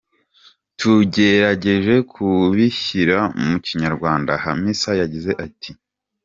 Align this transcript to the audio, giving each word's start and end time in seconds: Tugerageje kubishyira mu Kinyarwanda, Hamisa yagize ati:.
Tugerageje 0.79 1.95
kubishyira 2.11 3.17
mu 3.45 3.55
Kinyarwanda, 3.65 4.31
Hamisa 4.43 4.89
yagize 5.01 5.31
ati:. 5.45 5.69